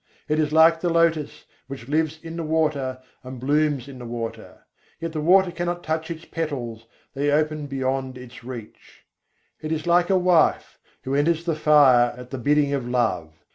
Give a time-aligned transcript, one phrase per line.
[0.27, 4.65] It is like the lotus, which lives in the water and blooms in the water:
[4.99, 9.05] yet the water cannot touch its petals, they open beyond its reach.
[9.61, 13.43] It is like a wife, who enters the fire at the bidding of love.